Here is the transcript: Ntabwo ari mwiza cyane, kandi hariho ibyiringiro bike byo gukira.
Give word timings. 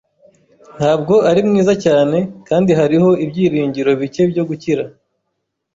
Ntabwo 0.77 1.13
ari 1.29 1.41
mwiza 1.47 1.73
cyane, 1.85 2.17
kandi 2.47 2.71
hariho 2.79 3.09
ibyiringiro 3.23 3.91
bike 4.01 4.23
byo 4.31 4.43
gukira. 4.49 4.83